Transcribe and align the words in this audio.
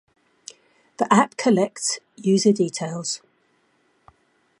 The 0.97 1.05
app 1.13 1.37
collects 1.37 1.99
user 2.15 2.51
details 2.51 3.21